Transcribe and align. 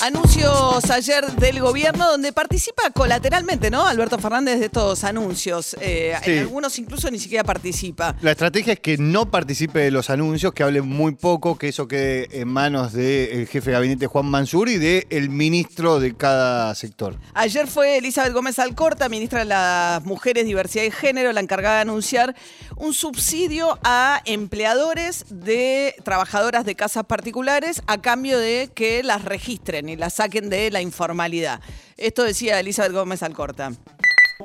Anuncios 0.00 0.88
ayer 0.90 1.26
del 1.32 1.60
gobierno 1.60 2.08
donde 2.08 2.32
participa 2.32 2.90
colateralmente, 2.90 3.68
¿no? 3.68 3.84
Alberto 3.84 4.16
Fernández 4.18 4.60
de 4.60 4.66
estos 4.66 5.02
anuncios. 5.02 5.76
Eh, 5.80 6.14
Sí. 6.24 6.32
En 6.32 6.38
algunos 6.40 6.78
incluso 6.78 7.10
ni 7.10 7.18
siquiera 7.18 7.42
participa. 7.44 8.14
La 8.22 8.30
estrategia 8.32 8.72
es 8.74 8.80
que 8.80 8.96
no 8.96 9.30
participe 9.30 9.80
de 9.80 9.90
los 9.90 10.10
anuncios, 10.10 10.52
que 10.52 10.62
hable 10.62 10.82
muy 10.82 11.14
poco, 11.14 11.58
que 11.58 11.68
eso 11.68 11.88
quede 11.88 12.28
en 12.40 12.48
manos 12.48 12.92
del 12.92 13.46
jefe 13.46 13.70
de 13.70 13.72
gabinete 13.72 14.06
Juan 14.06 14.26
Mansur 14.26 14.68
y 14.68 14.78
del 14.78 15.30
ministro 15.30 16.00
de 16.00 16.14
cada 16.16 16.74
sector. 16.74 17.16
Ayer 17.34 17.66
fue 17.66 17.98
Elizabeth 17.98 18.32
Gómez 18.32 18.58
Alcorta, 18.58 19.08
ministra 19.08 19.40
de 19.40 19.46
las 19.46 20.04
Mujeres, 20.04 20.44
Diversidad 20.44 20.84
y 20.84 20.90
Género, 20.90 21.32
la 21.32 21.40
encargada 21.40 21.76
de 21.76 21.82
anunciar 21.82 22.34
un 22.76 22.94
subsidio 22.94 23.78
a 23.82 24.20
empleadores 24.24 25.24
de 25.30 25.94
trabajadoras 26.04 26.64
de 26.64 26.74
casas 26.74 27.04
particulares 27.04 27.82
a 27.86 28.00
cambio 28.00 28.38
de 28.38 28.70
que 28.74 29.02
las 29.02 29.24
registren 29.24 29.87
y 29.88 29.96
las 29.96 30.14
saquen 30.14 30.50
de 30.50 30.70
la 30.70 30.80
informalidad. 30.80 31.60
Esto 31.96 32.22
decía 32.24 32.60
Elizabeth 32.60 32.92
Gómez 32.92 33.22
Alcorta. 33.22 33.72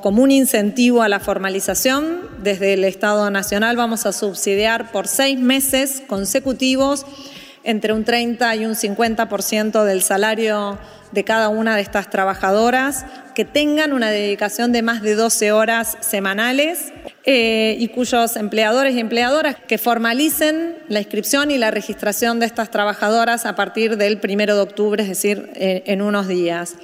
Como 0.01 0.23
un 0.23 0.31
incentivo 0.31 1.03
a 1.03 1.09
la 1.09 1.19
formalización, 1.19 2.27
desde 2.41 2.73
el 2.73 2.83
Estado 2.83 3.29
Nacional 3.29 3.77
vamos 3.77 4.05
a 4.05 4.11
subsidiar 4.11 4.91
por 4.91 5.07
seis 5.07 5.39
meses 5.39 6.01
consecutivos 6.07 7.05
entre 7.63 7.93
un 7.93 8.03
30 8.03 8.55
y 8.55 8.65
un 8.65 8.73
50% 8.73 9.83
del 9.83 10.01
salario 10.01 10.79
de 11.11 11.23
cada 11.23 11.49
una 11.49 11.75
de 11.75 11.81
estas 11.81 12.09
trabajadoras 12.09 13.05
que 13.35 13.45
tengan 13.45 13.93
una 13.93 14.09
dedicación 14.09 14.71
de 14.71 14.81
más 14.81 15.01
de 15.01 15.15
12 15.15 15.51
horas 15.51 15.97
semanales 16.01 16.91
eh, 17.25 17.77
y 17.79 17.87
cuyos 17.87 18.35
empleadores 18.35 18.95
y 18.95 18.99
empleadoras 18.99 19.55
que 19.67 19.77
formalicen 19.77 20.77
la 20.89 20.99
inscripción 20.99 21.51
y 21.51 21.57
la 21.57 21.71
registración 21.71 22.39
de 22.39 22.45
estas 22.45 22.69
trabajadoras 22.69 23.45
a 23.45 23.55
partir 23.55 23.97
del 23.97 24.19
primero 24.19 24.55
de 24.55 24.61
octubre, 24.61 25.01
es 25.03 25.09
decir, 25.09 25.49
eh, 25.55 25.83
en 25.85 26.01
unos 26.01 26.27
días. 26.27 26.75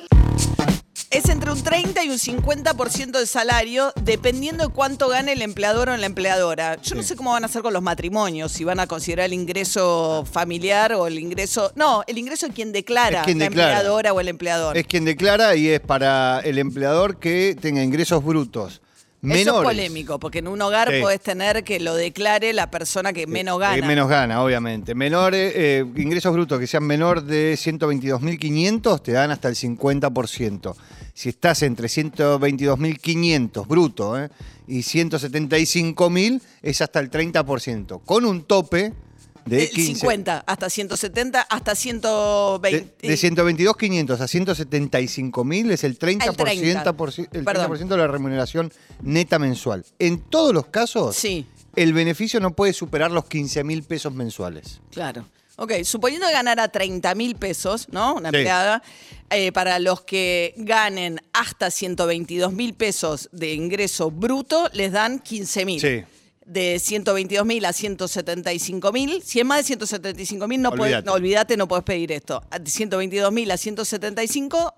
Es 1.11 1.27
entre 1.27 1.51
un 1.51 1.61
30 1.61 2.03
y 2.03 2.09
un 2.09 2.19
50% 2.19 3.17
del 3.17 3.25
salario, 3.25 3.91
dependiendo 4.03 4.67
de 4.67 4.71
cuánto 4.71 5.09
gane 5.09 5.33
el 5.33 5.41
empleador 5.41 5.89
o 5.89 5.97
la 5.97 6.05
empleadora. 6.05 6.79
Yo 6.83 6.93
no 6.95 7.01
sé 7.01 7.15
cómo 7.15 7.31
van 7.31 7.41
a 7.41 7.47
hacer 7.47 7.63
con 7.63 7.73
los 7.73 7.81
matrimonios, 7.81 8.51
si 8.51 8.63
van 8.63 8.79
a 8.79 8.85
considerar 8.85 9.25
el 9.25 9.33
ingreso 9.33 10.23
familiar 10.31 10.93
o 10.93 11.07
el 11.07 11.17
ingreso. 11.17 11.71
No, 11.75 12.03
el 12.05 12.19
ingreso 12.19 12.47
de 12.47 12.53
quien 12.53 12.71
declara, 12.71 13.21
Es 13.21 13.25
quien 13.25 13.39
la 13.39 13.45
declara. 13.45 13.71
empleadora 13.71 14.13
o 14.13 14.19
el 14.19 14.27
empleador. 14.27 14.77
Es 14.77 14.85
quien 14.85 15.03
declara 15.03 15.55
y 15.55 15.69
es 15.69 15.79
para 15.79 16.41
el 16.41 16.59
empleador 16.59 17.17
que 17.17 17.57
tenga 17.59 17.81
ingresos 17.81 18.23
brutos 18.23 18.79
menores. 19.21 19.47
Eso 19.47 19.59
es 19.61 19.65
polémico, 19.65 20.19
porque 20.19 20.39
en 20.39 20.47
un 20.47 20.61
hogar 20.61 20.89
Sí. 20.93 21.01
podés 21.01 21.19
tener 21.21 21.63
que 21.63 21.79
lo 21.79 21.95
declare 21.95 22.53
la 22.53 22.71
persona 22.71 23.11
que 23.13 23.27
menos 23.27 23.57
Eh, 23.57 23.61
gana. 23.61 23.87
menos 23.87 24.07
gana, 24.09 24.43
obviamente. 24.43 24.95
Menores, 24.95 25.51
eh, 25.55 25.85
ingresos 25.97 26.31
brutos 26.33 26.59
que 26.59 26.67
sean 26.67 26.83
menor 26.83 27.23
de 27.23 27.55
122.500 27.57 29.01
te 29.03 29.11
dan 29.11 29.31
hasta 29.31 29.49
el 29.49 29.55
50%. 29.55 30.75
Si 31.13 31.29
estás 31.29 31.63
entre 31.63 31.89
122.500 31.89 33.67
bruto 33.67 34.17
eh, 34.17 34.29
y 34.67 34.83
175.000 34.83 36.41
es 36.61 36.81
hasta 36.81 36.99
el 36.99 37.09
30%, 37.09 38.01
con 38.05 38.25
un 38.25 38.43
tope 38.43 38.93
de 39.50 39.64
El 39.64 39.69
15. 39.72 39.94
50, 40.02 40.44
hasta 40.45 40.69
170, 40.69 41.42
hasta 41.42 41.71
De, 41.71 41.76
120. 41.77 43.08
de 43.08 43.14
122.500 43.15 44.20
a 44.20 44.27
175.000 44.27 45.71
es 45.71 45.83
el 45.83 45.98
30%, 45.98 46.30
El 46.30 46.36
30. 46.36 46.93
por 46.93 47.10
el 47.17 47.43
Perdón. 47.43 47.71
30% 47.71 47.88
de 47.88 47.98
la 47.98 48.08
remuneración 48.08 48.71
neta 49.02 49.39
mensual. 49.39 49.86
En 49.99 50.20
todos 50.20 50.54
los 50.54 50.67
casos, 50.67 51.15
Sí. 51.15 51.45
el 51.76 51.93
beneficio 51.93 52.39
no 52.39 52.55
puede 52.55 52.73
superar 52.73 53.11
los 53.11 53.26
15.000 53.26 53.83
pesos 53.83 54.14
mensuales. 54.14 54.80
Claro. 54.92 55.26
Ok, 55.61 55.83
suponiendo 55.83 56.26
que 56.27 56.32
ganara 56.32 56.70
30 56.70 57.14
mil 57.15 57.36
pesos, 57.36 57.89
¿no? 57.92 58.15
Una 58.15 58.30
Sí. 58.30 58.38
empleada, 58.38 58.82
eh, 59.30 59.52
para 59.52 59.77
los 59.80 59.99
que 60.04 60.54
ganen 60.55 61.20
hasta 61.33 61.70
122 61.70 62.54
mil 62.54 62.73
pesos 62.76 63.27
de 63.33 63.54
ingreso 63.55 64.09
bruto, 64.09 64.70
les 64.71 64.93
dan 64.93 65.20
15 65.20 65.65
mil. 65.65 65.82
Sí. 65.82 66.04
De 66.52 66.80
122 66.80 67.45
mil 67.45 67.64
a 67.65 67.73
175 67.73 68.92
mil. 68.92 69.21
Si 69.23 69.39
es 69.39 69.45
más 69.45 69.60
de 69.60 69.64
175 69.65 70.48
mil, 70.48 70.61
no 70.61 70.71
podés- 70.71 70.80
Olvídate. 70.82 71.05
no, 71.05 71.14
olvídate, 71.14 71.58
no 71.58 71.67
puedes 71.67 71.83
pedir 71.86 72.11
esto. 72.11 72.42
De 72.60 72.70
122 72.70 73.32
mil 73.32 73.52
a 73.52 73.58
175, 73.58 74.73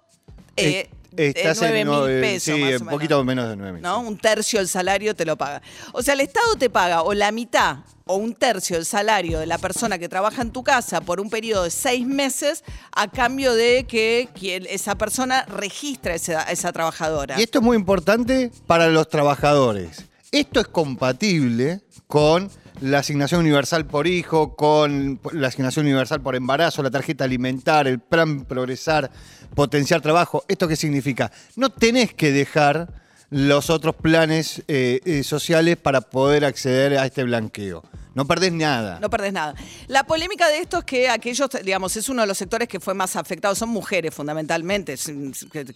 eh, 0.58 0.90
estás 1.16 1.62
en 1.62 1.88
9 1.88 2.12
mil 2.14 2.22
pesos. 2.22 2.56
Sí, 2.56 2.62
más 2.62 2.81
un 2.81 2.88
poquito 2.88 3.24
menos 3.24 3.50
de 3.50 3.56
9 3.56 3.74
mil. 3.74 3.81
¿no? 3.81 4.00
Un 4.02 4.18
tercio 4.18 4.60
del 4.60 4.68
salario 4.68 5.16
te 5.16 5.26
lo 5.26 5.38
paga. 5.38 5.62
O 5.94 6.02
sea, 6.04 6.14
el 6.14 6.20
Estado 6.22 6.56
te 6.58 6.70
paga 6.70 7.04
o 7.04 7.14
la 7.14 7.31
mitad 7.31 7.78
o 8.06 8.16
un 8.16 8.34
tercio 8.34 8.76
del 8.76 8.86
salario 8.86 9.40
de 9.40 9.46
la 9.46 9.58
persona 9.58 9.98
que 9.98 10.10
trabaja 10.10 10.42
en 10.42 10.52
tu 10.52 10.64
casa 10.64 11.00
por 11.00 11.22
un 11.22 11.30
periodo 11.30 11.64
de 11.64 11.72
seis 11.72 12.06
meses 12.06 12.64
a 12.94 13.10
cambio 13.10 13.54
de 13.54 13.86
que 13.86 14.28
quien- 14.38 14.68
esa 14.70 14.96
persona 14.96 15.46
registre 15.46 16.12
a 16.14 16.16
esa, 16.16 16.42
a 16.48 16.52
esa 16.52 16.74
trabajadora. 16.74 17.40
Y 17.40 17.44
esto 17.44 17.60
es 17.60 17.64
muy 17.64 17.78
importante 17.78 18.52
para 18.68 18.88
los 18.88 19.08
trabajadores. 19.08 20.06
Esto 20.31 20.62
es 20.62 20.68
compatible 20.68 21.81
con 22.08 22.50
la 22.80 23.00
asignación 23.00 23.42
universal 23.42 23.86
por 23.86 24.08
hijo, 24.08 24.56
con 24.56 25.19
la 25.34 25.50
asignación 25.50 25.86
universal 25.86 26.22
por 26.22 26.38
embarazo, 26.38 26.81
la 26.81 26.90
tarjeta 26.90 27.25
alimentar, 27.25 27.86
el 27.86 28.00
plan 28.00 28.46
progresar, 28.46 29.12
potenciar 29.53 30.00
trabajo. 30.00 30.46
¿Esto 30.47 30.69
qué 30.69 30.78
significa? 30.78 31.34
No 31.58 31.69
tenés 31.69 32.14
que 32.14 32.31
dejar 32.31 32.94
los 33.30 33.69
otros 33.69 33.94
planes 33.97 34.64
eh, 34.69 35.02
eh, 35.03 35.24
sociales 35.24 35.75
para 35.75 36.00
poder 36.00 36.46
acceder 36.46 36.98
a 36.98 37.06
este 37.06 37.25
blanqueo. 37.25 37.84
No 38.14 38.26
perdés 38.26 38.52
nada. 38.52 39.00
No 39.00 39.10
perdés 39.10 39.32
nada. 39.32 39.56
La 39.88 40.04
polémica 40.04 40.50
de 40.50 40.58
esto 40.58 40.80
es 40.80 40.84
que 40.84 41.08
aquellos, 41.08 41.50
digamos, 41.64 41.96
es 41.96 42.10
uno 42.10 42.22
de 42.22 42.28
los 42.28 42.38
sectores 42.38 42.68
que 42.68 42.82
fue 42.82 42.94
más 42.94 43.16
afectado, 43.16 43.56
son 43.56 43.70
mujeres 43.70 44.14
fundamentalmente, 44.14 44.96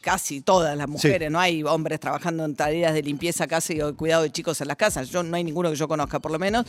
casi 0.01 0.41
todas 0.41 0.75
las 0.75 0.90
mujeres, 0.90 1.31
no 1.31 1.40
hay 1.40 1.63
hombres 1.63 1.97
trabajando 2.01 2.44
en 2.44 2.53
tareas 2.56 2.94
de 2.94 3.01
limpieza 3.01 3.47
casi 3.47 3.79
o 3.79 3.88
de 3.88 3.94
cuidado 3.94 4.23
de 4.23 4.31
chicos 4.31 4.59
en 4.59 4.68
las 4.68 4.75
casas, 4.75 5.09
yo 5.09 5.23
no 5.23 5.38
hay 5.38 5.46
ninguno 5.46 5.69
que 5.69 5.78
yo 5.78 5.88
conozca 5.88 6.19
por 6.19 6.31
lo 6.31 6.38
menos. 6.38 6.66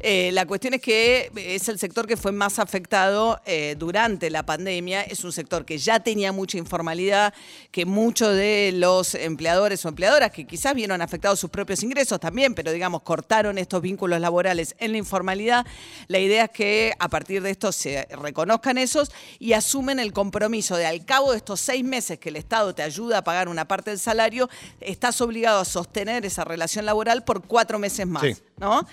Eh, 0.00 0.30
la 0.32 0.46
cuestión 0.46 0.74
es 0.74 0.80
que 0.80 1.30
es 1.36 1.68
el 1.68 1.78
sector 1.78 2.08
que 2.08 2.16
fue 2.16 2.32
más 2.32 2.58
afectado 2.58 3.40
eh, 3.46 3.76
durante 3.78 4.30
la 4.30 4.44
pandemia, 4.44 5.02
es 5.02 5.22
un 5.22 5.30
sector 5.30 5.64
que 5.64 5.78
ya 5.78 6.00
tenía 6.00 6.32
mucha 6.32 6.58
informalidad, 6.58 7.32
que 7.70 7.86
muchos 7.86 8.34
de 8.34 8.72
los 8.74 9.14
empleadores 9.14 9.84
o 9.84 9.88
empleadoras 9.88 10.32
que 10.32 10.44
quizás 10.44 10.74
vieron 10.74 11.00
afectados 11.02 11.38
sus 11.38 11.50
propios 11.50 11.84
ingresos 11.84 12.18
también, 12.18 12.54
pero 12.54 12.72
digamos 12.72 13.02
cortaron 13.02 13.58
estos 13.58 13.80
vínculos 13.80 14.20
laborales 14.20 14.74
en 14.80 14.90
la 14.90 15.03
informalidad, 15.04 15.66
la 16.08 16.18
idea 16.18 16.44
es 16.44 16.50
que 16.50 16.92
a 16.98 17.08
partir 17.08 17.42
de 17.42 17.50
esto 17.50 17.72
se 17.72 18.08
reconozcan 18.10 18.78
esos 18.78 19.12
y 19.38 19.52
asumen 19.52 20.00
el 20.00 20.12
compromiso 20.12 20.76
de 20.76 20.86
al 20.86 21.04
cabo 21.04 21.32
de 21.32 21.36
estos 21.38 21.60
seis 21.60 21.84
meses 21.84 22.18
que 22.18 22.30
el 22.30 22.36
Estado 22.36 22.74
te 22.74 22.82
ayuda 22.82 23.18
a 23.18 23.24
pagar 23.24 23.48
una 23.48 23.68
parte 23.68 23.90
del 23.90 23.98
salario, 23.98 24.48
estás 24.80 25.20
obligado 25.20 25.60
a 25.60 25.64
sostener 25.64 26.24
esa 26.24 26.44
relación 26.44 26.86
laboral 26.86 27.24
por 27.24 27.42
cuatro 27.46 27.78
meses 27.78 28.06
más. 28.06 28.22
Sí. 28.22 28.34
¿No? 28.56 28.86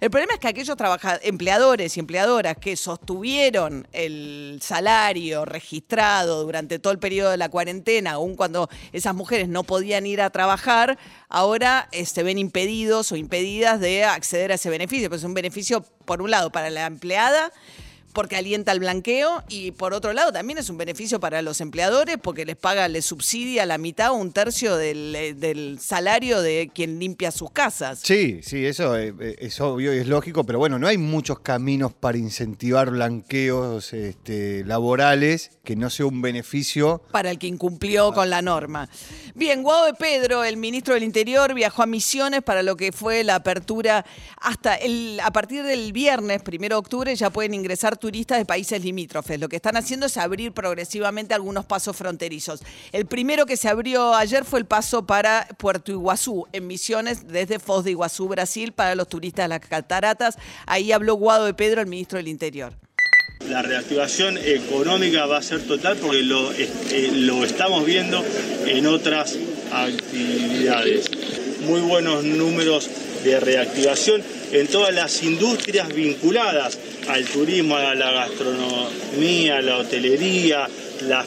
El 0.00 0.10
problema 0.10 0.34
es 0.34 0.40
que 0.40 0.48
aquellos 0.48 0.76
empleadores 1.22 1.96
y 1.96 2.00
empleadoras 2.00 2.56
que 2.58 2.76
sostuvieron 2.76 3.86
el 3.92 4.58
salario 4.60 5.44
registrado 5.44 6.44
durante 6.44 6.78
todo 6.78 6.92
el 6.92 6.98
periodo 6.98 7.30
de 7.30 7.36
la 7.36 7.48
cuarentena, 7.48 8.12
aun 8.12 8.36
cuando 8.36 8.68
esas 8.92 9.14
mujeres 9.14 9.48
no 9.48 9.64
podían 9.64 10.06
ir 10.06 10.20
a 10.20 10.30
trabajar, 10.30 10.98
ahora 11.28 11.88
se 12.04 12.22
ven 12.22 12.38
impedidos 12.38 13.12
o 13.12 13.16
impedidas 13.16 13.80
de 13.80 14.04
acceder 14.04 14.52
a 14.52 14.56
ese 14.56 14.68
beneficio. 14.68 15.08
Pues 15.08 15.22
es 15.22 15.26
un 15.26 15.34
beneficio, 15.34 15.82
por 16.04 16.20
un 16.20 16.30
lado, 16.30 16.50
para 16.50 16.68
la 16.70 16.86
empleada, 16.86 17.52
porque 18.14 18.36
alienta 18.36 18.72
el 18.72 18.78
blanqueo 18.78 19.42
y 19.48 19.72
por 19.72 19.92
otro 19.92 20.12
lado 20.14 20.32
también 20.32 20.58
es 20.58 20.70
un 20.70 20.78
beneficio 20.78 21.20
para 21.20 21.42
los 21.42 21.60
empleadores 21.60 22.16
porque 22.22 22.46
les 22.46 22.56
paga, 22.56 22.88
les 22.88 23.04
subsidia 23.04 23.66
la 23.66 23.76
mitad 23.76 24.12
o 24.12 24.14
un 24.14 24.32
tercio 24.32 24.76
del, 24.76 25.14
eh, 25.14 25.76
salario 25.78 26.40
de 26.40 26.70
quien 26.72 26.98
limpia 26.98 27.30
sus 27.32 27.50
casas. 27.50 28.00
Sí, 28.02 28.40
sí, 28.42 28.64
eso 28.64 28.96
eh, 28.96 29.12
eh, 29.20 29.36
es 29.40 29.60
obvio 29.60 29.92
y 29.92 29.98
es 29.98 30.06
lógico, 30.06 30.44
pero 30.44 30.58
bueno, 30.58 30.78
no 30.78 30.86
hay 30.86 30.96
muchos 30.96 31.40
caminos 31.40 31.92
para 31.92 32.16
incentivar 32.16 32.90
blanqueos 32.90 33.92
este, 33.92 34.64
laborales 34.64 35.53
que 35.64 35.74
no 35.74 35.90
sea 35.90 36.06
un 36.06 36.22
beneficio. 36.22 37.02
para 37.10 37.30
el 37.30 37.38
que 37.38 37.46
incumplió 37.46 38.12
con 38.12 38.30
la 38.30 38.42
norma. 38.42 38.88
Bien, 39.34 39.62
Guado 39.62 39.86
de 39.86 39.94
Pedro, 39.94 40.44
el 40.44 40.56
ministro 40.56 40.94
del 40.94 41.02
Interior, 41.02 41.54
viajó 41.54 41.82
a 41.82 41.86
Misiones 41.86 42.42
para 42.42 42.62
lo 42.62 42.76
que 42.76 42.92
fue 42.92 43.24
la 43.24 43.36
apertura 43.36 44.04
hasta 44.40 44.74
el, 44.74 45.18
a 45.22 45.32
partir 45.32 45.64
del 45.64 45.92
viernes, 45.92 46.42
primero 46.42 46.76
de 46.76 46.80
octubre, 46.80 47.16
ya 47.16 47.30
pueden 47.30 47.54
ingresar 47.54 47.96
turistas 47.96 48.38
de 48.38 48.44
países 48.44 48.82
limítrofes. 48.84 49.40
Lo 49.40 49.48
que 49.48 49.56
están 49.56 49.76
haciendo 49.76 50.06
es 50.06 50.16
abrir 50.16 50.52
progresivamente 50.52 51.34
algunos 51.34 51.64
pasos 51.64 51.96
fronterizos. 51.96 52.62
El 52.92 53.06
primero 53.06 53.46
que 53.46 53.56
se 53.56 53.68
abrió 53.68 54.14
ayer 54.14 54.44
fue 54.44 54.60
el 54.60 54.66
paso 54.66 55.06
para 55.06 55.48
Puerto 55.58 55.90
Iguazú, 55.90 56.46
en 56.52 56.66
Misiones, 56.66 57.26
desde 57.26 57.58
Foz 57.58 57.84
de 57.84 57.92
Iguazú, 57.92 58.28
Brasil, 58.28 58.72
para 58.72 58.94
los 58.94 59.08
turistas 59.08 59.44
de 59.44 59.48
las 59.48 59.60
cataratas. 59.60 60.36
Ahí 60.66 60.92
habló 60.92 61.14
Guado 61.14 61.46
de 61.46 61.54
Pedro, 61.54 61.80
el 61.80 61.86
ministro 61.86 62.18
del 62.18 62.28
Interior. 62.28 62.83
La 63.54 63.62
reactivación 63.62 64.36
económica 64.36 65.26
va 65.26 65.36
a 65.36 65.42
ser 65.42 65.60
total 65.60 65.96
porque 65.98 66.24
lo, 66.24 66.50
eh, 66.54 66.68
lo 67.12 67.44
estamos 67.44 67.86
viendo 67.86 68.20
en 68.66 68.84
otras 68.84 69.38
actividades. 69.70 71.08
Muy 71.60 71.80
buenos 71.82 72.24
números 72.24 72.90
de 73.22 73.38
reactivación 73.38 74.24
en 74.50 74.66
todas 74.66 74.92
las 74.92 75.22
industrias 75.22 75.86
vinculadas 75.94 76.76
al 77.06 77.24
turismo, 77.26 77.76
a 77.76 77.94
la 77.94 78.10
gastronomía, 78.10 79.58
a 79.58 79.62
la 79.62 79.78
hotelería, 79.78 80.66
la, 81.02 81.24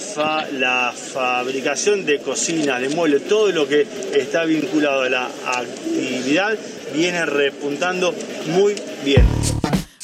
la 0.51 0.93
fabricación 0.93 2.05
de 2.05 2.19
cocinas, 2.19 2.81
de 2.81 2.89
muebles, 2.89 3.25
todo 3.29 3.53
lo 3.53 3.65
que 3.69 3.87
está 4.13 4.43
vinculado 4.43 5.03
a 5.03 5.09
la 5.09 5.29
actividad 5.45 6.57
viene 6.93 7.25
repuntando 7.25 8.13
muy 8.47 8.75
bien. 9.05 9.23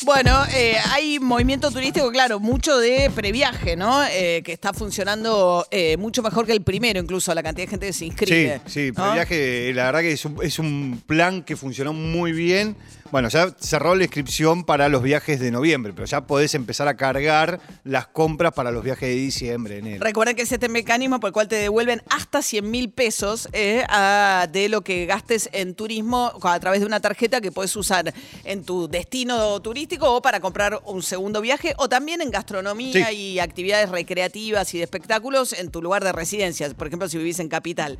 Bueno, 0.05 0.44
eh, 0.53 0.75
hay 0.91 1.19
movimiento 1.19 1.71
turístico, 1.71 2.11
claro, 2.11 2.39
mucho 2.39 2.77
de 2.77 3.09
previaje, 3.15 3.75
¿no? 3.75 4.03
Eh, 4.05 4.41
que 4.44 4.51
está 4.51 4.73
funcionando 4.73 5.65
eh, 5.71 5.95
mucho 5.97 6.21
mejor 6.21 6.45
que 6.45 6.51
el 6.51 6.61
primero, 6.61 7.00
incluso 7.00 7.33
la 7.33 7.41
cantidad 7.44 7.65
de 7.67 7.69
gente 7.71 7.88
que 7.88 7.94
se 7.94 8.05
inscribe. 8.05 8.61
Sí, 8.65 8.88
sí, 8.88 8.91
previaje, 8.91 9.71
la 9.73 9.85
verdad 9.85 10.01
que 10.01 10.11
es 10.11 10.25
un, 10.25 10.38
es 10.44 10.59
un 10.59 11.01
plan 11.05 11.44
que 11.44 11.55
funcionó 11.55 11.94
muy 11.94 12.31
bien. 12.33 12.75
Bueno, 13.11 13.29
ya 13.29 13.53
cerró 13.59 13.94
la 13.94 14.05
inscripción 14.05 14.63
para 14.63 14.89
los 14.89 15.03
viajes 15.03 15.39
de 15.39 15.51
noviembre, 15.51 15.94
pero 15.94 16.07
ya 16.07 16.21
podés 16.25 16.55
empezar 16.55 16.88
a 16.88 16.97
cargar 16.97 17.59
las 17.83 18.07
compras 18.07 18.53
para 18.53 18.71
los 18.71 18.83
viajes 18.83 19.07
de 19.07 19.13
diciembre, 19.13 19.77
enero. 19.77 20.03
Recuerden 20.03 20.35
que 20.35 20.41
es 20.41 20.51
este 20.51 20.67
mecanismo 20.67 21.19
por 21.19 21.27
el 21.27 21.33
cual 21.33 21.47
te 21.47 21.57
devuelven 21.57 22.01
hasta 22.09 22.41
100 22.41 22.71
mil 22.71 22.89
pesos 22.89 23.47
eh, 23.53 23.83
a- 23.88 24.47
de 24.51 24.67
lo 24.67 24.81
que 24.81 25.05
gastes 25.05 25.47
en 25.53 25.75
turismo 25.75 26.31
a 26.41 26.59
través 26.59 26.79
de 26.79 26.88
una 26.88 27.01
tarjeta 27.01 27.39
que 27.39 27.51
puedes 27.51 27.75
usar 27.75 28.11
en 28.45 28.63
tu 28.63 28.88
destino 28.88 29.61
turístico 29.61 29.93
o 30.01 30.22
para 30.22 30.40
comprar 30.40 30.80
un 30.86 31.01
segundo 31.04 31.42
viaje 31.42 31.74
o 31.78 31.88
también 31.90 32.22
en 32.22 32.31
gastronomía 32.31 33.07
Sí. 33.10 33.16
y 33.16 33.40
actividades 33.40 33.90
recreativas 33.90 34.74
y 34.74 34.78
de 34.78 34.84
espectáculos 34.84 35.54
en 35.54 35.72
tu 35.72 35.81
lugar 35.81 36.04
de 36.04 36.12
residencia, 36.12 36.69
por 36.74 36.88
ejemplo, 36.88 37.07
si 37.10 37.18
vivís 37.18 37.40
en 37.40 37.50
Capital. 37.50 37.98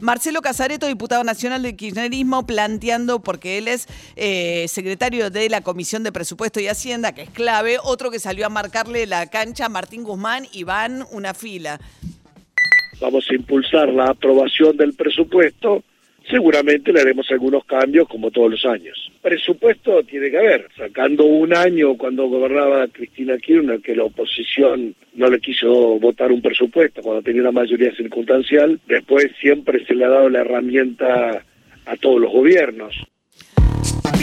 Marcelo 0.00 0.42
Casareto, 0.42 0.86
diputado 0.86 1.24
nacional 1.24 1.62
del 1.62 1.76
kirchnerismo, 1.76 2.46
planteando, 2.46 3.20
porque 3.20 3.58
él 3.58 3.68
es 3.68 3.86
eh, 4.16 4.66
secretario 4.68 5.30
de 5.30 5.48
la 5.48 5.60
Comisión 5.60 6.02
de 6.02 6.12
Presupuesto 6.12 6.60
y 6.60 6.68
Hacienda, 6.68 7.12
que 7.12 7.22
es 7.22 7.30
clave, 7.30 7.78
otro 7.82 8.10
que 8.10 8.18
salió 8.20 8.46
a 8.46 8.48
marcarle 8.48 9.06
la 9.06 9.26
cancha 9.26 9.66
a 9.66 9.68
Martín 9.68 10.04
Guzmán 10.04 10.46
y 10.52 10.64
van 10.64 11.04
una 11.10 11.34
fila. 11.34 11.80
vamos 13.00 13.26
a 13.28 13.34
impulsar 13.34 13.88
la 13.88 14.06
aprobación 14.10 14.76
del 14.76 14.94
presupuesto, 14.94 15.82
seguramente 16.28 16.92
le 16.92 17.00
haremos 17.00 17.30
algunos 17.30 17.64
cambios 17.64 18.08
como 18.08 18.30
todos 18.30 18.50
los 18.50 18.64
años. 18.64 19.10
Presupuesto 19.22 20.02
tiene 20.04 20.30
que 20.30 20.38
haber, 20.38 20.68
sacando 20.76 21.24
un 21.24 21.54
año 21.54 21.96
cuando 21.96 22.28
gobernaba 22.28 22.88
Cristina 22.88 23.38
Kirchner 23.38 23.80
que 23.80 23.96
la 23.96 24.04
oposición 24.04 24.94
no 25.14 25.28
le 25.28 25.40
quiso 25.40 25.98
votar 25.98 26.32
un 26.32 26.42
presupuesto 26.42 27.02
cuando 27.02 27.22
tenía 27.22 27.42
una 27.42 27.52
mayoría 27.52 27.94
circunstancial, 27.94 28.80
después 28.86 29.30
siempre 29.40 29.84
se 29.86 29.94
le 29.94 30.04
ha 30.04 30.08
dado 30.08 30.28
la 30.28 30.40
herramienta 30.40 31.44
a 31.86 31.96
todos 31.96 32.20
los 32.20 32.32
gobiernos. 32.32 32.94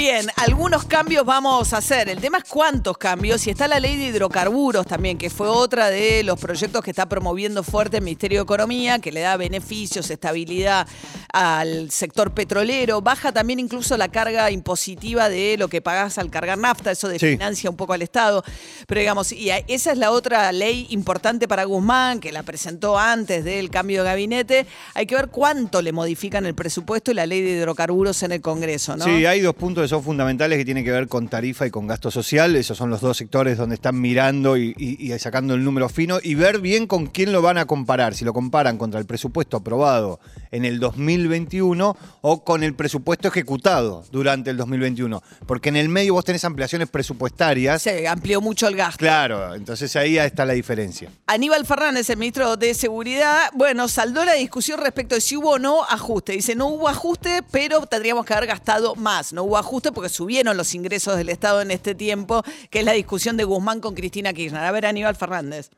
Bien, 0.01 0.25
algunos 0.37 0.85
cambios 0.85 1.23
vamos 1.27 1.73
a 1.73 1.77
hacer. 1.77 2.09
El 2.09 2.19
tema 2.19 2.39
es 2.39 2.45
cuántos 2.45 2.97
cambios. 2.97 3.45
Y 3.45 3.51
está 3.51 3.67
la 3.67 3.79
ley 3.79 3.97
de 3.97 4.05
hidrocarburos 4.05 4.87
también, 4.87 5.15
que 5.15 5.29
fue 5.29 5.47
otra 5.47 5.91
de 5.91 6.23
los 6.23 6.39
proyectos 6.39 6.83
que 6.83 6.89
está 6.89 7.07
promoviendo 7.07 7.61
fuerte 7.61 7.97
el 7.97 8.03
Ministerio 8.03 8.39
de 8.39 8.43
Economía, 8.45 8.97
que 8.97 9.11
le 9.11 9.19
da 9.19 9.37
beneficios, 9.37 10.09
estabilidad 10.09 10.87
al 11.31 11.91
sector 11.91 12.33
petrolero. 12.33 12.99
Baja 13.01 13.31
también 13.31 13.59
incluso 13.59 13.95
la 13.95 14.07
carga 14.07 14.49
impositiva 14.49 15.29
de 15.29 15.55
lo 15.59 15.67
que 15.67 15.83
pagás 15.83 16.17
al 16.17 16.31
cargar 16.31 16.57
nafta. 16.57 16.89
Eso 16.89 17.07
desfinancia 17.07 17.69
un 17.69 17.75
poco 17.75 17.93
al 17.93 18.01
Estado. 18.01 18.43
Pero 18.87 19.01
digamos, 19.01 19.31
y 19.31 19.51
esa 19.67 19.91
es 19.91 19.99
la 19.99 20.09
otra 20.09 20.51
ley 20.51 20.87
importante 20.89 21.47
para 21.47 21.65
Guzmán, 21.65 22.19
que 22.19 22.31
la 22.31 22.41
presentó 22.41 22.97
antes 22.97 23.43
del 23.43 23.69
cambio 23.69 24.01
de 24.01 24.09
gabinete. 24.09 24.65
Hay 24.95 25.05
que 25.05 25.13
ver 25.13 25.27
cuánto 25.27 25.79
le 25.83 25.91
modifican 25.91 26.47
el 26.47 26.55
presupuesto 26.55 27.11
y 27.11 27.13
la 27.13 27.27
ley 27.27 27.43
de 27.43 27.51
hidrocarburos 27.51 28.23
en 28.23 28.31
el 28.31 28.41
Congreso, 28.41 28.97
¿no? 28.97 29.05
Sí, 29.05 29.27
hay 29.27 29.41
dos 29.41 29.53
puntos 29.53 29.83
que 29.83 29.90
son 29.91 30.03
fundamentales 30.03 30.57
que 30.57 30.65
tienen 30.65 30.83
que 30.83 30.91
ver 30.91 31.07
con 31.07 31.27
tarifa 31.27 31.67
y 31.67 31.69
con 31.69 31.85
gasto 31.85 32.09
social. 32.09 32.55
Esos 32.55 32.77
son 32.77 32.89
los 32.89 33.01
dos 33.01 33.15
sectores 33.17 33.57
donde 33.57 33.75
están 33.75 33.99
mirando 34.01 34.57
y, 34.57 34.73
y- 34.77 35.13
y 35.13 35.19
sacando 35.19 35.53
el 35.53 35.63
número 35.63 35.87
fino 35.89 36.17
y 36.23 36.33
ver 36.35 36.59
bien 36.59 36.87
con 36.87 37.05
quién 37.07 37.31
lo 37.31 37.41
van 37.41 37.57
a 37.57 37.65
comparar. 37.65 38.15
Si 38.15 38.25
lo 38.25 38.33
comparan 38.33 38.77
contra 38.77 38.99
el 38.99 39.05
presupuesto 39.05 39.57
aprobado 39.57 40.19
en 40.51 40.65
el 40.65 40.79
2021 40.79 41.95
o 42.21 42.43
con 42.43 42.63
el 42.63 42.73
presupuesto 42.73 43.27
ejecutado 43.27 44.03
durante 44.11 44.49
el 44.49 44.57
2021. 44.57 45.21
Porque 45.45 45.69
en 45.69 45.75
el 45.75 45.89
medio 45.89 46.13
vos 46.13 46.25
tenés 46.25 46.43
ampliaciones 46.45 46.89
presupuestarias. 46.89 47.81
Se 47.81 48.07
amplió 48.07 48.41
mucho 48.41 48.67
el 48.67 48.75
gasto. 48.75 48.97
Claro, 48.97 49.53
entonces 49.55 49.95
ahí 49.95 50.17
está 50.17 50.45
la 50.45 50.53
diferencia. 50.53 51.09
Aníbal 51.27 51.65
Fernández, 51.65 52.09
el 52.09 52.17
ministro 52.17 52.57
de 52.57 52.73
Seguridad, 52.73 53.49
bueno, 53.53 53.87
saldó 53.87 54.25
la 54.25 54.33
discusión 54.33 54.79
respecto 54.79 55.15
de 55.15 55.21
si 55.21 55.35
hubo 55.37 55.51
o 55.51 55.59
no 55.59 55.83
ajuste. 55.83 56.33
Dice, 56.33 56.55
no 56.55 56.67
hubo 56.67 56.87
ajuste, 56.87 57.41
pero 57.51 57.85
tendríamos 57.85 58.25
que 58.25 58.33
haber 58.33 58.47
gastado 58.47 58.95
más. 58.95 59.33
No 59.33 59.43
hubo 59.43 59.57
ajuste 59.57 59.80
porque 59.89 60.09
subieron 60.09 60.55
los 60.55 60.75
ingresos 60.75 61.17
del 61.17 61.29
Estado 61.29 61.61
en 61.61 61.71
este 61.71 61.95
tiempo, 61.95 62.43
que 62.69 62.79
es 62.79 62.85
la 62.85 62.93
discusión 62.93 63.37
de 63.37 63.43
Guzmán 63.43 63.81
con 63.81 63.95
Cristina 63.95 64.33
Kirchner. 64.33 64.63
A 64.63 64.71
ver, 64.71 64.85
Aníbal 64.85 65.15
Fernández. 65.15 65.71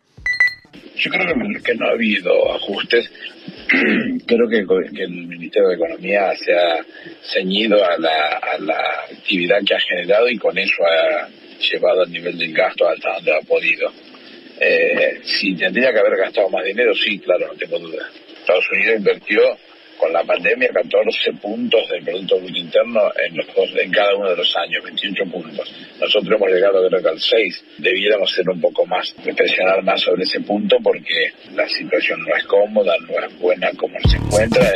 Yo 0.96 1.10
creo 1.10 1.28
que, 1.64 1.76
no 1.76 1.88
ha 1.88 1.92
habido 1.92 2.56
ajustes. 2.56 3.10
creo 4.28 4.50
que, 4.50 4.58
el 5.02 5.12
Ministerio 5.28 5.70
de 5.70 5.76
Economía 5.76 6.34
se 6.36 6.54
ha 6.54 6.86
ceñido 7.34 7.84
a 7.84 7.98
la, 7.98 8.40
a 8.42 8.58
la 8.60 8.80
actividad 9.12 9.60
que 9.66 9.76
ha 9.76 9.80
generado 9.80 10.30
y 10.30 10.38
con 10.38 10.58
eso 10.58 10.84
ha 10.84 11.30
llevado 11.60 12.04
el 12.04 12.12
nivel 12.12 12.38
del 12.38 12.54
gasto 12.54 12.88
hasta 12.88 13.14
donde 13.14 13.36
ha 13.36 13.42
podido. 13.42 13.92
Eh, 14.60 15.22
si 15.24 15.56
tendría 15.56 15.92
que 15.92 16.00
haber 16.00 16.18
gastado 16.18 16.50
más 16.50 16.64
dinero, 16.64 16.94
sí, 16.96 17.20
claro, 17.20 17.48
no 17.48 17.54
tengo 17.56 17.80
duda. 17.80 18.10
Estados 18.40 18.66
Unidos 18.72 18.98
invirtió 18.98 19.42
con 20.04 20.12
la 20.12 20.24
pandemia 20.24 20.68
14 20.74 21.32
puntos 21.42 21.88
del 21.88 22.04
Producto 22.04 22.38
Bruto 22.38 22.58
Interno 22.58 23.00
en, 23.26 23.38
los 23.38 23.48
en 23.78 23.90
cada 23.90 24.14
uno 24.18 24.32
de 24.32 24.36
los 24.36 24.54
años, 24.58 24.84
28 24.84 25.24
puntos. 25.32 25.74
Nosotros 25.98 26.38
hemos 26.38 26.50
llegado 26.50 26.86
creo 26.90 27.02
que 27.02 27.08
al 27.08 27.20
6. 27.22 27.66
Debiéramos 27.78 28.30
ser 28.30 28.50
un 28.50 28.60
poco 28.60 28.86
más, 28.86 29.14
presionar 29.14 29.82
más 29.82 30.02
sobre 30.02 30.24
ese 30.24 30.42
punto 30.42 30.76
porque 30.84 31.32
la 31.56 31.70
situación 31.70 32.20
no 32.28 32.36
es 32.36 32.44
cómoda, 32.44 32.96
no 33.08 33.26
es 33.26 33.40
buena 33.40 33.72
como 33.78 33.98
se 34.10 34.18
encuentra. 34.18 34.74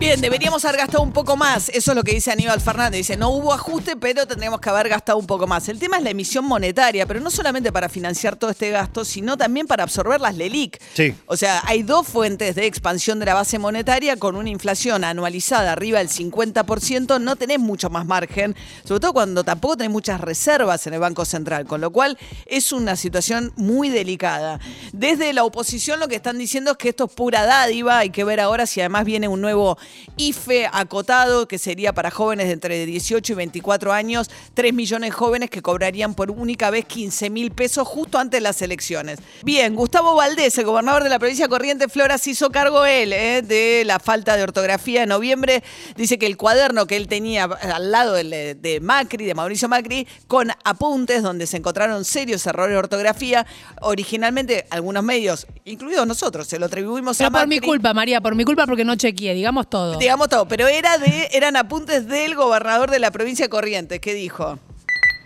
Bien, 0.00 0.18
deberíamos 0.18 0.64
haber 0.64 0.78
gastado 0.78 1.02
un 1.02 1.12
poco 1.12 1.36
más. 1.36 1.68
Eso 1.68 1.90
es 1.90 1.94
lo 1.94 2.02
que 2.02 2.12
dice 2.12 2.32
Aníbal 2.32 2.58
Fernández. 2.62 3.00
Dice, 3.00 3.18
no 3.18 3.28
hubo 3.28 3.52
ajuste, 3.52 3.96
pero 3.96 4.26
tendríamos 4.26 4.58
que 4.58 4.70
haber 4.70 4.88
gastado 4.88 5.18
un 5.18 5.26
poco 5.26 5.46
más. 5.46 5.68
El 5.68 5.78
tema 5.78 5.98
es 5.98 6.02
la 6.02 6.08
emisión 6.08 6.46
monetaria, 6.46 7.04
pero 7.04 7.20
no 7.20 7.30
solamente 7.30 7.70
para 7.70 7.90
financiar 7.90 8.34
todo 8.36 8.50
este 8.50 8.70
gasto, 8.70 9.04
sino 9.04 9.36
también 9.36 9.66
para 9.66 9.82
absorber 9.82 10.18
las 10.18 10.34
LELIC. 10.36 10.80
Sí. 10.94 11.14
O 11.26 11.36
sea, 11.36 11.62
hay 11.66 11.82
dos 11.82 12.08
fuentes 12.08 12.54
de 12.54 12.64
expansión 12.64 13.18
de 13.18 13.26
la 13.26 13.34
base 13.34 13.58
monetaria 13.58 14.16
con 14.16 14.36
una 14.36 14.48
inflación 14.48 15.04
anualizada 15.04 15.72
arriba 15.72 15.98
del 15.98 16.08
50%. 16.08 17.20
No 17.20 17.36
tenés 17.36 17.58
mucho 17.58 17.90
más 17.90 18.06
margen, 18.06 18.56
sobre 18.84 19.00
todo 19.00 19.12
cuando 19.12 19.44
tampoco 19.44 19.76
tenés 19.76 19.92
muchas 19.92 20.18
reservas 20.18 20.86
en 20.86 20.94
el 20.94 21.00
Banco 21.00 21.26
Central, 21.26 21.66
con 21.66 21.82
lo 21.82 21.90
cual 21.90 22.16
es 22.46 22.72
una 22.72 22.96
situación 22.96 23.52
muy 23.56 23.90
delicada. 23.90 24.60
Desde 24.94 25.34
la 25.34 25.44
oposición 25.44 26.00
lo 26.00 26.08
que 26.08 26.16
están 26.16 26.38
diciendo 26.38 26.70
es 26.70 26.76
que 26.78 26.88
esto 26.88 27.04
es 27.04 27.12
pura 27.12 27.44
dádiva. 27.44 27.98
Hay 27.98 28.08
que 28.08 28.24
ver 28.24 28.40
ahora 28.40 28.64
si 28.64 28.80
además 28.80 29.04
viene 29.04 29.28
un 29.28 29.42
nuevo 29.42 29.76
IFE 30.16 30.68
acotado, 30.72 31.48
que 31.48 31.58
sería 31.58 31.92
para 31.92 32.10
jóvenes 32.10 32.46
de 32.46 32.52
entre 32.52 32.86
18 32.86 33.32
y 33.32 33.36
24 33.36 33.92
años, 33.92 34.30
3 34.54 34.74
millones 34.74 35.10
de 35.10 35.16
jóvenes 35.16 35.50
que 35.50 35.62
cobrarían 35.62 36.14
por 36.14 36.30
única 36.30 36.70
vez 36.70 36.84
15 36.84 37.30
mil 37.30 37.50
pesos 37.50 37.86
justo 37.86 38.18
antes 38.18 38.38
de 38.38 38.42
las 38.42 38.60
elecciones. 38.62 39.18
Bien, 39.42 39.74
Gustavo 39.74 40.14
Valdés, 40.14 40.56
el 40.58 40.66
gobernador 40.66 41.04
de 41.04 41.08
la 41.08 41.18
provincia 41.18 41.46
de 41.46 41.48
Corrientes, 41.48 41.92
Flora, 41.92 42.18
se 42.18 42.30
hizo 42.30 42.50
cargo 42.50 42.84
él 42.84 43.12
eh, 43.12 43.42
de 43.42 43.84
la 43.86 43.98
falta 43.98 44.36
de 44.36 44.42
ortografía 44.42 45.02
en 45.02 45.08
noviembre. 45.08 45.62
Dice 45.96 46.18
que 46.18 46.26
el 46.26 46.36
cuaderno 46.36 46.86
que 46.86 46.96
él 46.96 47.08
tenía 47.08 47.44
al 47.44 47.90
lado 47.90 48.14
de, 48.14 48.54
de 48.54 48.80
Macri, 48.80 49.24
de 49.24 49.34
Mauricio 49.34 49.68
Macri, 49.68 50.06
con 50.26 50.50
apuntes 50.64 51.22
donde 51.22 51.46
se 51.46 51.56
encontraron 51.56 52.04
serios 52.04 52.46
errores 52.46 52.72
de 52.72 52.78
ortografía, 52.78 53.46
originalmente 53.80 54.66
algunos 54.70 55.02
medios, 55.02 55.46
incluidos 55.64 56.06
nosotros, 56.06 56.46
se 56.46 56.58
lo 56.58 56.66
atribuimos 56.66 57.16
Pero 57.16 57.28
a 57.28 57.30
Macri. 57.30 57.46
por 57.46 57.48
mi 57.48 57.66
culpa, 57.66 57.94
María, 57.94 58.20
por 58.20 58.34
mi 58.34 58.44
culpa 58.44 58.66
porque 58.66 58.84
no 58.84 58.96
chequeé, 58.96 59.34
digamos 59.34 59.68
todo. 59.68 59.79
Digamos 59.98 60.28
todo, 60.28 60.46
pero 60.46 60.68
era 60.68 60.98
de, 60.98 61.28
eran 61.32 61.56
apuntes 61.56 62.06
del 62.08 62.34
gobernador 62.34 62.90
de 62.90 62.98
la 62.98 63.10
provincia 63.10 63.46
de 63.46 63.50
Corrientes. 63.50 64.00
¿Qué 64.00 64.14
dijo? 64.14 64.58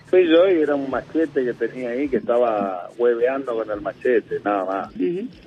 Fui 0.07 0.29
yo 0.29 0.49
y 0.49 0.63
era 0.63 0.75
un 0.75 0.91
machete 0.91 1.45
que 1.45 1.55
tenía 1.55 1.91
ahí 1.91 2.09
que 2.09 2.19
estaba 2.19 2.89
hueveando 2.99 3.55
con 3.55 3.71
el 3.71 3.81
machete, 3.81 4.41
nada 4.45 4.65
más. 4.65 4.93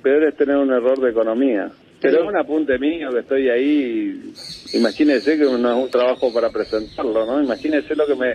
Peor 0.02 0.24
es 0.24 0.36
tener 0.36 0.56
un 0.56 0.72
error 0.72 1.00
de 1.00 1.10
economía. 1.10 1.70
Pero 2.00 2.22
es 2.22 2.28
un 2.28 2.36
apunte 2.36 2.78
mío 2.78 3.10
que 3.10 3.20
estoy 3.20 3.48
ahí. 3.48 4.32
Imagínese 4.72 5.36
que 5.36 5.44
no 5.44 5.56
es 5.56 5.84
un 5.84 5.90
trabajo 5.90 6.32
para 6.32 6.50
presentarlo, 6.50 7.26
¿no? 7.26 7.42
Imagínese 7.42 7.96
lo 7.96 8.06
que 8.06 8.14
me 8.14 8.34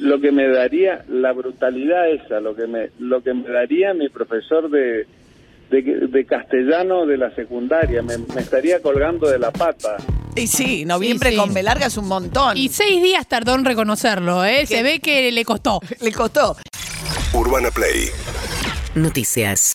lo 0.00 0.20
que 0.20 0.32
me 0.32 0.48
daría 0.48 1.04
la 1.08 1.32
brutalidad 1.32 2.10
esa, 2.10 2.40
lo 2.40 2.56
que 2.56 2.66
me 2.66 2.90
lo 2.98 3.22
que 3.22 3.32
me 3.32 3.48
daría 3.48 3.94
mi 3.94 4.08
profesor 4.08 4.68
de 4.70 5.06
de, 5.70 5.82
de 6.08 6.26
castellano 6.26 7.06
de 7.06 7.16
la 7.16 7.34
secundaria, 7.34 8.02
me, 8.02 8.18
me 8.18 8.40
estaría 8.40 8.80
colgando 8.80 9.28
de 9.28 9.38
la 9.38 9.50
pata. 9.50 9.96
Y 10.36 10.46
sí, 10.46 10.84
noviembre 10.84 11.30
Sí, 11.30 11.36
sí. 11.36 11.40
con 11.40 11.52
B 11.54 11.62
larga 11.62 11.86
es 11.86 11.96
un 11.96 12.06
montón. 12.08 12.56
Y 12.56 12.68
seis 12.68 13.02
días 13.02 13.26
tardó 13.26 13.54
en 13.54 13.64
reconocerlo, 13.64 14.44
¿eh? 14.44 14.66
Se 14.66 14.82
ve 14.82 15.00
que 15.00 15.30
le 15.32 15.44
costó. 15.44 15.80
Le 16.00 16.12
costó. 16.12 16.56
Urbana 17.32 17.70
Play 17.70 18.10
Noticias. 18.94 19.74